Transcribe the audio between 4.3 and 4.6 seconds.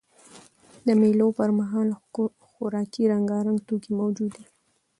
يي.